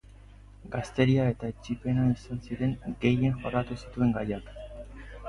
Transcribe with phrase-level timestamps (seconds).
[0.75, 2.73] Gazteria eta etsipena izan ziren
[3.05, 4.51] gehien jorratu zituen gaiak.